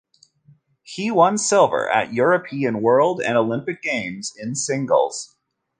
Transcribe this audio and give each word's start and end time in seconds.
He 0.81 1.11
won 1.11 1.37
silver 1.37 1.87
at 1.87 2.11
European, 2.11 2.81
World 2.81 3.21
and 3.21 3.37
Olympic 3.37 3.83
games 3.83 4.33
in 4.35 4.55
singles. 4.55 5.35